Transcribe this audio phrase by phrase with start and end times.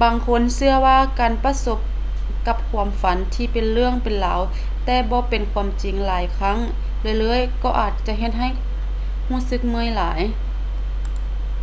[0.00, 1.78] ບາງຄົນເຊື່ອວ່າການປະສົບ
[2.46, 4.40] ກັບຄວາມຝັນທີ່ເປັນເລື່ອງເປັນລາວ
[4.84, 6.58] ແຕ່ບໍ່ເປັນຄວາມຈິງຫຼາຍຄັ້ງ
[7.18, 8.48] ເລື້ອຍໆກໍອາດຈະເຮັດໃຫ້
[9.26, 10.20] ຮູ້ສຶກເມື່ອຍຫຼາຍ